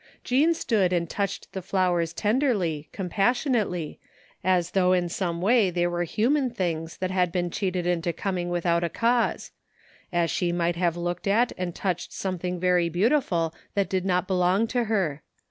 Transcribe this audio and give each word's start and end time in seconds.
Jean 0.23 0.55
stood 0.55 0.91
and 0.91 1.07
toudhed 1.09 1.45
the 1.51 1.61
flowers 1.61 2.11
tenderly, 2.11 2.89
com 2.91 3.07
passionately, 3.07 3.99
as 4.43 4.71
though 4.71 4.93
in 4.93 5.07
some 5.07 5.41
way 5.43 5.69
they 5.69 5.85
were 5.85 6.05
human 6.05 6.49
things 6.49 6.97
that 6.97 7.11
had 7.11 7.31
been 7.31 7.51
cheated 7.51 7.85
into 7.85 8.11
coming 8.11 8.49
without 8.49 8.83
a 8.83 8.89
cause; 8.89 9.51
as 10.11 10.31
she 10.31 10.51
might 10.51 10.75
have 10.75 10.97
looked 10.97 11.27
at 11.27 11.51
and 11.55 11.75
touched 11.75 12.11
something 12.11 12.59
very 12.59 12.89
beautiful 12.89 13.53
that 13.75 13.89
did 13.89 14.03
not 14.03 14.25
belong 14.27 14.65
to 14.65 14.85
her. 14.85 15.21